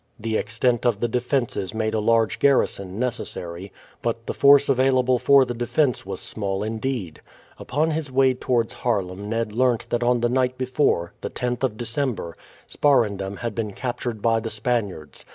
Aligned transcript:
The 0.19 0.35
extent 0.35 0.83
of 0.83 0.99
the 0.99 1.07
defences 1.07 1.75
made 1.75 1.93
a 1.93 1.99
large 1.99 2.39
garrison 2.39 2.97
necessary; 2.97 3.71
but 4.01 4.25
the 4.25 4.33
force 4.33 4.67
available 4.67 5.19
for 5.19 5.45
the 5.45 5.53
defence 5.53 6.07
was 6.07 6.19
small 6.19 6.63
indeed. 6.63 7.21
Upon 7.59 7.91
his 7.91 8.11
way 8.11 8.33
towards 8.33 8.73
Haarlem 8.73 9.29
Ned 9.29 9.51
learnt 9.51 9.85
that 9.91 10.01
on 10.01 10.21
the 10.21 10.27
night 10.29 10.57
before, 10.57 11.13
the 11.21 11.29
10th 11.29 11.61
of 11.61 11.77
December, 11.77 12.35
Sparendam 12.67 13.37
had 13.41 13.53
been 13.53 13.73
captured 13.73 14.23
by 14.23 14.39
the 14.39 14.49
Spaniards. 14.49 15.23